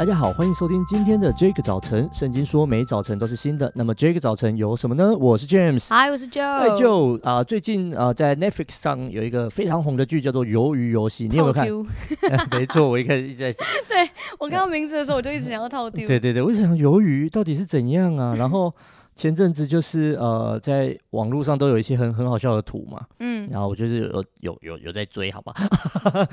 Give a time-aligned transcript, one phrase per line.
[0.00, 2.08] 大家好，欢迎收听今天的 Jake 早晨。
[2.10, 5.14] 圣经说每早晨都是新的，那么这个早晨有什么呢？
[5.14, 6.40] 我是 James，嗨，我是 Joe。
[6.58, 11.68] 嗨，Joe 啊，最近啊，在 Netflix 上有一个非常红的剧叫做《鱿鱼游戏》，你有没有看？
[12.58, 13.52] 没错，我一开始一直在。
[13.86, 14.08] 对，
[14.38, 16.06] 我看到名字的时候，我就一直想要套丢。
[16.06, 18.34] 对对对，我就想鱿鱼到底是怎样啊？
[18.40, 18.74] 然后。
[19.16, 25.52] 前阵子就是呃，在网络上都有一些很很好笑的图嘛，嗯，然后我就是有有有有在追，好吧，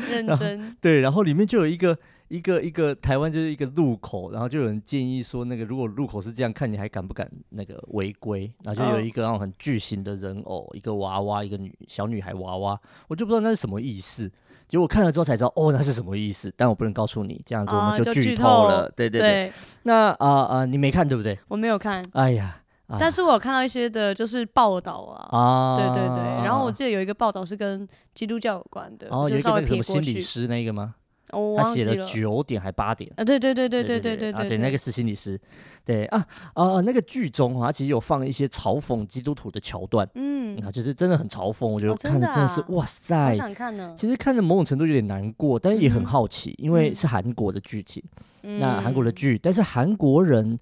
[0.10, 1.98] 认真对，然后里面就有一个
[2.30, 8.52] 一个一个台湾就是一个路口，然后就有人建议说，那个如果路口是这样看，你还敢不敢那个违规？
[8.64, 14.32] 然后就有一个那种很巨型的人偶，哦、一个娃娃，一个女小女孩娃娃，我就不知道那是什么意思。
[14.68, 16.54] 结果看了之后才知道，哦，那是什么意思？
[16.58, 18.80] 但我不能告诉你，这样子我们就剧透了。
[18.80, 21.38] 啊、透对对对，对那啊啊、呃呃，你没看对不对？
[21.48, 22.04] 我没有看。
[22.14, 22.62] 哎呀。
[22.98, 30.96] 但是我有看到一些的，就是报道啊，啊，对对对，然后我记得有一个报道是跟基督教有关的，哦，有一个那个什么心理师那个吗？
[31.32, 33.12] 哦，他写了九点还八点？
[33.18, 35.40] 啊，对对对对对对对对，对，那个是心理师，
[35.86, 43.94] 对啊啊，那个剧中啊，其实有放一些嘲讽基督徒的桥段，嗯，啊，就是真的很嘲讽，我觉得看的真的是哇塞，想看呢。
[43.98, 48.04] 其实看的某种程度有点难过，但是也很好奇，因为是韩国的剧情，
[48.42, 50.60] 那韩国的剧，但是韩国人。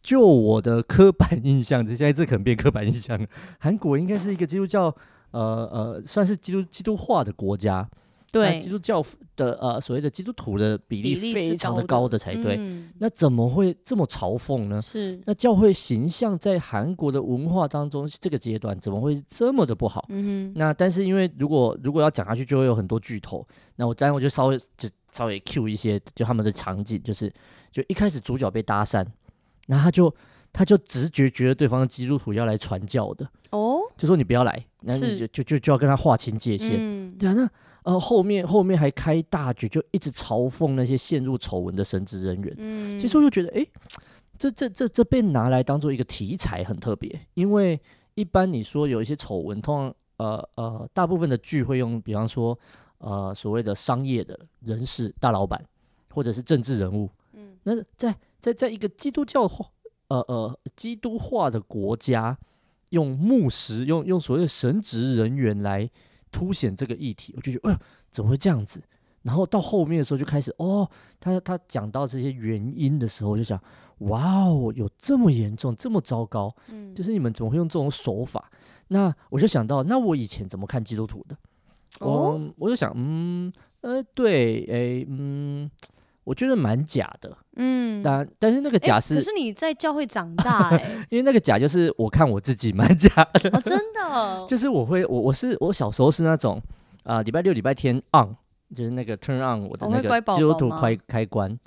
[0.00, 3.26] 就我的刻板 印象，这现在这可能变刻板印象了。
[3.58, 4.84] 韩国应该是一个基督教，
[5.32, 7.86] 呃呃，算是基督基督化的国家，
[8.30, 9.02] 对，基督教
[9.36, 12.56] 的呃所谓的基督徒的比例非常的高的才对。
[12.58, 14.82] 嗯、那怎么会这么嘲讽呢？
[14.82, 20.04] 是，那教会形象在韩国的文化当中这个阶段怎么会这么的不好？
[20.10, 23.46] 嗯哼，那但是因为如果如果要讲下去，就会有很多剧透。
[23.76, 27.32] 那我当然我就稍微就稍微 cue 一些，就他们的场景，就是
[27.72, 29.06] 就一开始主角被搭讪。
[29.66, 30.14] 然后他就
[30.58, 36.72] 他就直觉觉得对方的基督徒要来传教的哦，就说你不要来，那你就就就就要跟他划清界限。
[36.76, 37.48] 嗯、对啊，那
[37.84, 42.52] 呃后面后面还开大局，就一直嘲讽那些陷入丑闻的神职人员。
[42.58, 43.64] 嗯，其实我就觉得，哎，
[44.36, 47.80] 这这这这被拿来当做一个题材很特别，因为
[48.16, 52.58] 一般你说有一些丑闻，通常呃呃大部分的剧会用，比方说
[52.98, 55.64] 呃所谓的商业的人士、大老板
[56.12, 57.08] 或者是政治人物。
[57.34, 59.64] 嗯，那在在在一个基督教化，
[60.08, 62.36] 呃呃，基督化的国家，
[62.90, 65.88] 用牧师，用用所谓的神职人员来
[66.32, 67.80] 凸显这个议题，我就觉得，哎、呃，
[68.10, 68.82] 怎么会这样子？
[69.22, 70.88] 然后到后面的时候就开始，哦，
[71.20, 73.60] 他他讲到这些原因的时候，我就想，
[73.98, 76.54] 哇哦，有这么严重，这么糟糕？
[76.68, 78.50] 嗯，就是你们怎么会用这种手法？
[78.88, 81.36] 那我就想到，那我以前怎么看基督徒的？
[82.00, 83.52] 哦，嗯、我就想，嗯，
[83.82, 85.70] 呃，对，诶，嗯。
[86.28, 96.60] 我觉得蛮假的，嗯，但但是那个假是，可是你在教会长大，哎，因为那个假就是我看我自己蛮假的，哦，真的， 就是我会我我是我小时候是那种
[97.04, 98.36] 啊，礼拜六礼拜天 on，
[98.74, 101.58] 就是那个 turn on 我的那个基督徒开开关。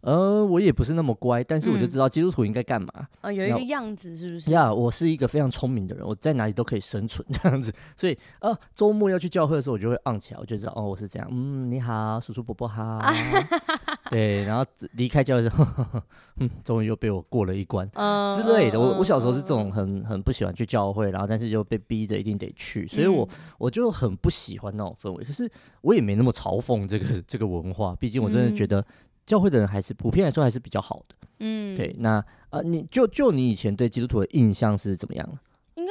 [0.00, 2.88] 呃，我也不是那么乖，但是我就知道基督徒应该干嘛。
[2.94, 4.52] 啊、嗯，有一个样子是不是？
[4.52, 7.72] 呀，我是一个非常聪明的人，我在哪里都可以生存 这样子。
[7.96, 11.28] 所以，呃，周末要去教会的时候，我就会 on 起来，我就知道哦，我是这样。
[11.32, 13.00] 嗯，你好，叔叔伯伯好。
[14.12, 15.66] 对，然后离开教会的时候，
[16.40, 18.80] 嗯，终于又被我过了一关、嗯、之类的。
[18.80, 25.24] 我我小时候是这种很很不喜欢去教会，然后但是就被逼着一定得去，所以我、嗯、我就很不喜欢那种氛围。
[25.24, 25.50] 可是
[25.82, 28.84] 我也没那么嘲讽这个 这个文化，毕竟我真的觉得。
[29.28, 31.94] 教会的人还是普遍来说还是比较好的，嗯，对。
[31.98, 35.38] 那呃，你就就你以前对基督徒的印象是怎么样？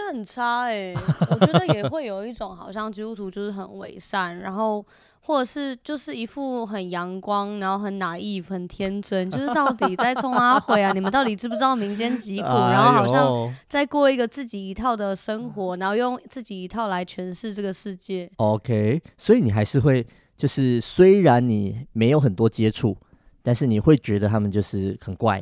[0.07, 0.95] 很差哎、欸，
[1.29, 4.85] 我觉得也会有一种好像基督徒就是很伪善，然后
[5.21, 10.91] 或者是就是一副很阳光，然后很 naive 很天真，就是到底在冲阿悔啊？
[10.93, 12.47] 你们到底知不知道民间疾苦？
[12.47, 18.29] 然后好像在过一个自己一套的生活，然后用自己一套来诠释这个世界。
[18.37, 20.05] OK，所以你还是会
[20.37, 22.97] 就是虽然你没有很多接触。
[23.43, 25.41] 但是你会觉得他们就是很怪，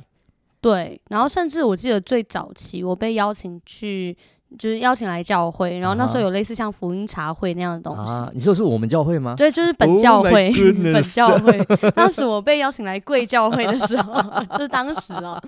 [0.61, 1.01] 对。
[1.09, 4.15] 然后甚至我记得最早期我被邀请去，
[4.57, 8.11] 就是邀请来教会，然后那时候有类似像福音茶会那样的东西。
[8.11, 9.35] 啊，你说是我们教会吗？
[9.35, 11.63] 对，就是本教会，oh、本教会。
[11.95, 14.21] 当时我被邀请来贵教会的时候，
[14.53, 15.41] 就是当时啊。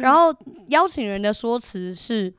[0.00, 0.34] 然后
[0.68, 2.32] 邀请人的说辞是。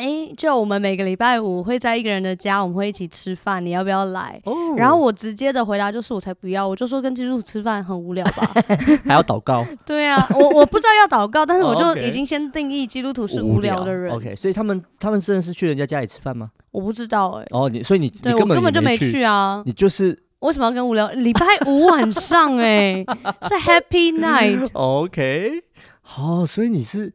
[0.00, 4.80] 哎，就我们每个礼拜五会在一个人的家，我们会一起吃饭，你要不要来？Oh.
[4.80, 8.50] 然后我直接的回答就是我才不要，我就说跟基督徒吃饭很无聊吧，
[9.04, 9.62] 还要祷告。
[9.84, 14.10] 对啊，我我不知道要祷告， 但是我就已经先定义基督徒是无聊的人。
[14.14, 16.48] OK，所以他们他们真的是去人家家里吃饭吗？
[16.70, 17.48] 我不知道哎、欸。
[17.50, 21.10] 哦，你所以你对你根本我根本就没去啊，你就是为什么要跟无聊？
[21.10, 23.06] 礼拜五晚上哎、欸，
[23.46, 24.66] 是 Happy Night。
[24.72, 25.62] OK，
[26.00, 27.12] 好，所以你是。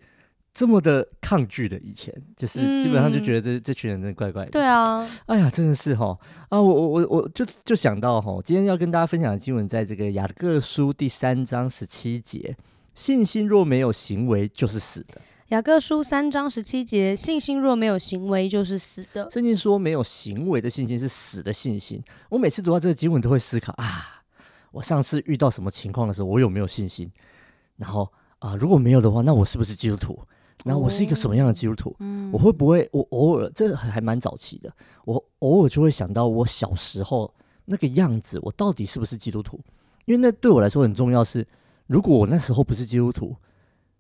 [0.56, 4.52] 这么的抗拒的，以前就是基本上就觉得这、嗯、这群人真的怪怪的。
[4.52, 6.18] 对啊，哎呀，真的是哈
[6.48, 6.58] 啊！
[6.58, 12.56] 我我我我就就想到哈，今天要跟大家分享的经文，在这个雅各书第三章十七节，
[12.94, 15.20] 信心若没有行为，就是死的。
[15.50, 19.30] 雅各书三章十七节，信心若没有行为，就是死的。
[19.30, 22.02] 圣经说，没有行为的信心是死的信心。
[22.30, 24.24] 我每次读到这个经文，都会思考啊，
[24.72, 27.12] 我上次遇到什么情况的时候，我有没有信心？
[27.76, 28.10] 然后
[28.40, 30.18] 啊，如果没有的话，那我是不是基督徒？
[30.64, 31.96] 然后我是一个什么样的基督徒？
[32.00, 32.88] 嗯，我会不会？
[32.92, 34.72] 我偶尔，这还蛮早期的。
[35.06, 37.32] 我偶尔就会想到我小时候
[37.66, 39.60] 那个样子，我到底是不是基督徒？
[40.06, 41.40] 因为那对我来说很重要是。
[41.40, 41.48] 是
[41.88, 43.36] 如果我那时候不是基督徒，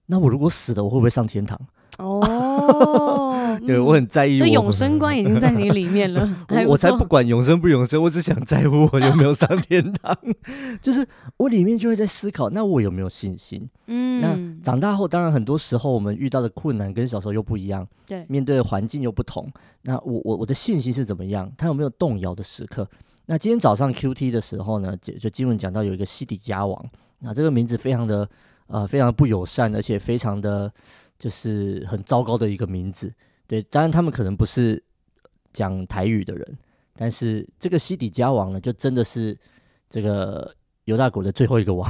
[0.07, 1.59] 那我如果死了，我会不会上天堂？
[1.97, 4.37] 哦， 对，我很在意。
[4.37, 6.29] 所以永生观已经在你里面了。
[6.49, 10.17] 我，我才不管永生不永生，我只想在乎我有没有上天堂。
[10.81, 11.07] 就是
[11.37, 13.69] 我里面就会在思考，那我有没有信心？
[13.87, 19.49] 嗯，那长大后，当然很多时候我们遇到的困难跟小时候又不一样，对，面对的环境又不同。
[19.83, 21.49] 那我我我的信心是怎么样？
[21.57, 22.85] 他有没有动摇的时刻？
[23.27, 26.85] 那今天早上 QT 的时候呢，就就经文讲到有一个西底家王，
[27.19, 28.29] 那这个名字非常的
[28.67, 30.71] 呃非常不友善，而且非常的。
[31.17, 33.09] 就是很糟糕的一个名字，
[33.47, 34.83] 对，当然他们可能不是
[35.53, 36.57] 讲台语的人，
[36.97, 39.35] 但是这个西底家王呢，就真的是
[39.89, 40.53] 这个
[40.83, 41.89] 犹大国的最后一个王，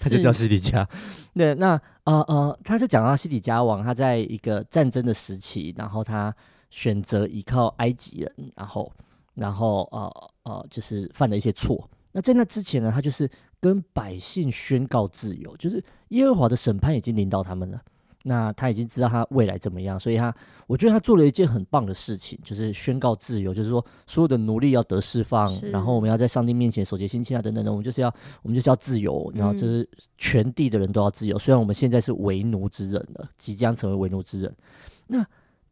[0.00, 0.86] 他就叫西底家。
[1.34, 6.34] 那，那呃呃，他就讲到西底家王，他在一个战争的时期，然后他
[6.68, 8.92] 选择依靠埃及人，然后
[9.34, 11.88] 然后呃呃，就是犯了一些错。
[12.10, 13.30] 那在那之前呢，他就是
[13.64, 17.80] 跟百姓宣告自由，就是耶和华的审判已经临到他们了。
[18.24, 20.34] 那他已经知道他未来怎么样，所以他
[20.66, 29.88] 我觉得他做了一件很棒的事情，就是宣告自由，就是说所有的奴隶要得释放，然后我们要在上帝面前守节心清啊等等的，我们就是要我们就是要自由，然后就是
[30.18, 31.36] 全地的人都要自由。
[31.36, 34.54] 嗯、虽然我们现在是为奴之人了，即将成为为奴之人，
[35.06, 35.26] 那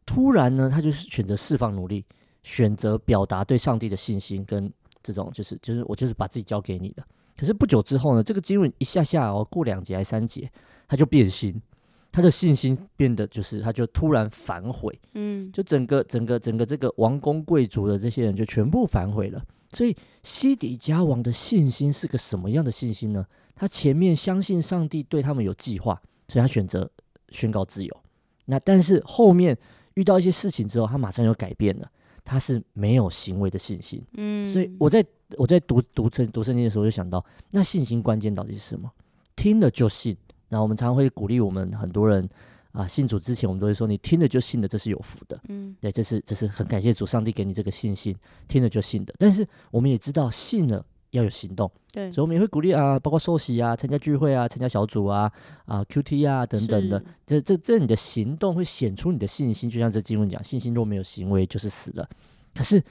[0.07, 2.03] 突然呢，他就是选择释放奴隶，
[2.43, 4.73] 选择表达对上帝的信心跟
[5.03, 7.03] 这种就是就是我就是把自己交给你的。
[7.37, 10.51] 可是不久之后呢，这个经文一下下哦，过两节还三节，
[10.87, 11.61] 他就变心。
[12.15, 19.43] 他的信心变得就是，他就突然反悔，嗯，就整个整个整个这个王公贵族的这些人就全部反悔了。
[19.71, 23.25] 所以西底家王的信心是个什么样的信心呢？
[23.55, 25.99] 他前面相信上帝对他们有计划，
[26.29, 26.91] 所以他选择
[27.31, 27.97] 宣告自由。
[28.45, 29.57] 那但是后面
[29.95, 31.91] 遇到一些事情之后，他马上又改变了，
[32.27, 34.05] 他是没有行为的信心。
[34.19, 35.03] 嗯，所以我在
[35.37, 38.91] 我在读读圣读圣经的时候就想到，那信心关键到底是什么？
[39.37, 40.17] 听了就信。
[40.49, 42.29] 然后我们常常会鼓励我们很多人
[42.73, 48.15] 啊，信主之前，我们都会说：“你听了就信了，这是有福的。”嗯，对，这是这是很感谢主上帝给你这个信心，
[48.49, 49.15] 听了就信的。
[49.19, 51.71] 但是我们也知道，信了要有行动。
[51.91, 55.33] 对，所以我们也会鼓励啊，包括受洗啊、参加聚会啊、参加小组啊、
[55.65, 57.03] 啊 QT 啊等等的。
[57.27, 59.71] 这这这，你的行动会显出你的信心。
[59.71, 62.07] 就像这经文讲，信心若没有行为，就是死了。
[62.55, 62.83] 可是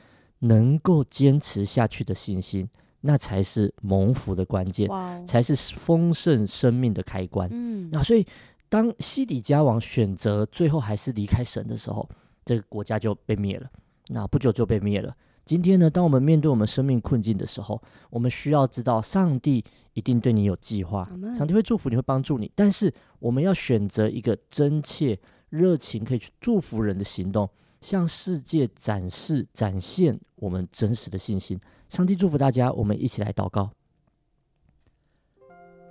[0.42, 2.70] 能够坚持下去的信心。
[3.04, 4.88] 那才是蒙福的关键
[5.26, 7.50] 才是丰盛生命的开关。
[7.52, 8.24] 嗯，那所以
[8.70, 12.08] 当西底家王选择最后还是离开神的时候，
[12.46, 13.68] 这个国家就被灭了。
[14.10, 15.16] 那不久就被灭了。
[15.44, 21.04] 今天呢，当我们面对我们生命困境的时候，我们需要知道，上帝一定对你有计划
[21.36, 22.52] 上帝会祝福你，会帮助你。
[22.54, 25.18] 但是我们要选择一个真切、
[25.50, 27.50] 热情，可以去祝福人的行动，
[27.82, 31.60] 向世界展示、展现我们真实的信心。
[31.90, 33.70] 上帝祝福大家，我们一起来祷告。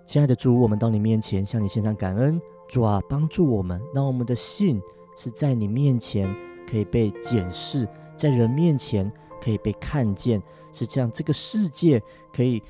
[0.07, 2.41] 亲爱的主，我们到你面前向你献上感恩。
[2.69, 4.81] 主啊，帮助我们，让我们的信
[5.17, 6.33] 是在你面前
[6.67, 10.43] 可以被检视，在人面前可以被看见，
[10.73, 12.63] 是这样，这个世界可以。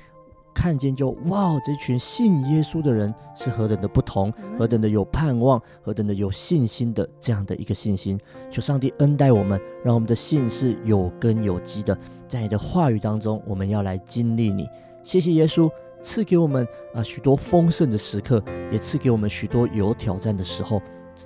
[0.53, 8.19] 看见就哇，这群信耶稣的人是何等的不同，何等的有盼望，何等的有信心的这样的一个信心。
[8.49, 14.67] 求上帝恩待我们，让我们的信是有根有基的，在你的话语当中，我们要来经历你。
[15.03, 15.69] 谢谢耶稣
[16.01, 20.81] 赐给我们啊许多丰盛的时刻，也赐给我们许多有挑战的时候。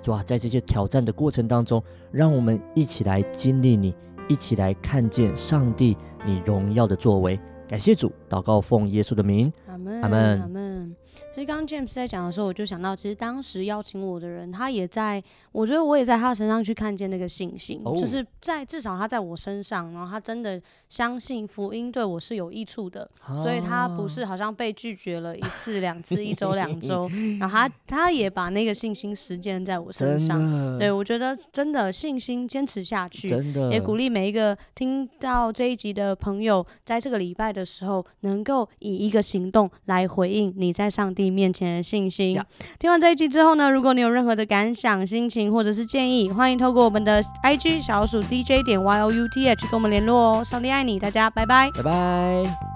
[0.06, 3.94] 哇，在这些挑战的过程当中，让我们一起来经历你，
[4.28, 7.38] 一起来看见上帝你荣耀的作为。
[7.68, 10.96] 感谢主，祷告奉耶稣的名，阿门，阿门，阿门。
[11.36, 27.06] 其实刚刚 James 在讲的时候，我就想到，其实当时邀请我的人，他也在，我觉得我也在他身上去看见那个信心，哦、就是在至少他在我身上，然后他真的相信福音对我是有益处的，啊、所以他不是好像被拒绝了一次、两次、一周、两周，
[27.38, 30.78] 然后他 他也把那个信心实践在我身上。
[30.78, 42.40] 对，我觉得真的信心坚持下去，真的也鼓励每一个听到这一集的朋友，在这个礼拜的时候，能够以一个行动来回应你在上帝帝面前的信心。
[42.78, 50.44] 听完这一集之后呢，如果你有任何的感想、心情或者是建议，欢迎透过我们的 IG 小老鼠 DJ 点 Y O U T H 跟我们联络哦。
[50.44, 52.75] 上帝爱你，大家拜拜，拜拜。